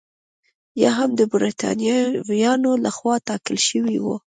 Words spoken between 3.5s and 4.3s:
شوي وو.